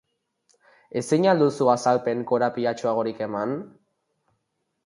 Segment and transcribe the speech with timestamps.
[1.01, 3.55] Ezin al duzu azalpen korapilatsuagorik eman?